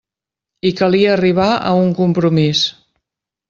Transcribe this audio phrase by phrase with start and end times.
[0.69, 2.67] I calia arribar a un compromís.